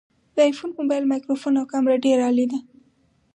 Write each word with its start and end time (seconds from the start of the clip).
د 0.35 0.37
آیفون 0.47 0.69
مبایل 0.77 1.03
مایکروفون 1.11 1.53
او 1.59 1.65
کامره 1.71 1.95
ډیره 2.05 2.23
عالي 2.27 2.45
ده 2.51 2.59